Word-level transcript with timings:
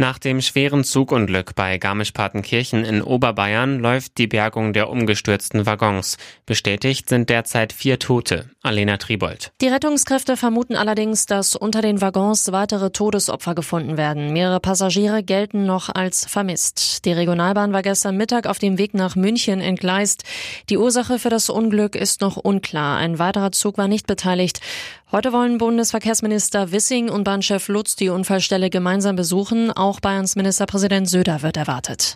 Nach 0.00 0.18
dem 0.18 0.40
schweren 0.40 0.82
Zugunglück 0.82 1.54
bei 1.54 1.76
Garmisch-Partenkirchen 1.76 2.86
in 2.86 3.02
Oberbayern 3.02 3.80
läuft 3.80 4.16
die 4.16 4.28
Bergung 4.28 4.72
der 4.72 4.88
umgestürzten 4.88 5.66
Waggons. 5.66 6.16
Bestätigt 6.46 7.10
sind 7.10 7.28
derzeit 7.28 7.74
vier 7.74 7.98
Tote. 7.98 8.48
Alena 8.62 8.96
Tribold. 8.96 9.52
Die 9.60 9.68
Rettungskräfte 9.68 10.38
vermuten 10.38 10.74
allerdings, 10.74 11.26
dass 11.26 11.54
unter 11.54 11.82
den 11.82 12.00
Waggons 12.00 12.50
weitere 12.50 12.88
Todesopfer 12.88 13.54
gefunden 13.54 13.98
werden. 13.98 14.32
Mehrere 14.32 14.60
Passagiere 14.60 15.22
gelten 15.22 15.66
noch 15.66 15.90
als 15.90 16.24
vermisst. 16.24 17.04
Die 17.04 17.12
Regionalbahn 17.12 17.74
war 17.74 17.82
gestern 17.82 18.16
Mittag 18.16 18.46
auf 18.46 18.58
dem 18.58 18.78
Weg 18.78 18.94
nach 18.94 19.16
München 19.16 19.60
entgleist. 19.60 20.24
Die 20.70 20.78
Ursache 20.78 21.18
für 21.18 21.28
das 21.28 21.50
Unglück 21.50 21.94
ist 21.94 22.22
noch 22.22 22.38
unklar. 22.38 22.96
Ein 22.96 23.18
weiterer 23.18 23.52
Zug 23.52 23.76
war 23.76 23.86
nicht 23.86 24.06
beteiligt. 24.06 24.60
Heute 25.12 25.32
wollen 25.32 25.58
Bundesverkehrsminister 25.58 26.70
Wissing 26.70 27.08
und 27.08 27.24
Bahnchef 27.24 27.66
Lutz 27.66 27.96
die 27.96 28.10
Unfallstelle 28.10 28.70
gemeinsam 28.70 29.16
besuchen. 29.16 29.72
Auch 29.72 29.89
Bayerns 29.98 30.36
Ministerpräsident 30.36 31.08
Söder 31.08 31.42
wird 31.42 31.56
erwartet. 31.56 32.14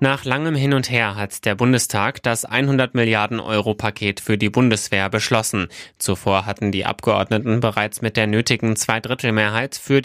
Nach 0.00 0.24
langem 0.24 0.54
Hin 0.54 0.74
und 0.74 0.90
Her 0.90 1.14
hat 1.14 1.44
der 1.44 1.54
Bundestag 1.54 2.22
das 2.22 2.44
100 2.44 2.94
Milliarden 2.94 3.40
Euro 3.40 3.74
Paket 3.74 4.20
für 4.20 4.36
die 4.36 4.50
Bundeswehr 4.50 5.08
beschlossen. 5.08 5.68
Zuvor 5.98 6.44
hatten 6.46 6.72
die 6.72 6.84
Abgeordneten 6.84 7.60
bereits 7.60 8.02
mit 8.02 8.16
der 8.16 8.26
nötigen 8.26 8.76
Zweidrittelmehrheit 8.76 9.76
für 9.76 10.02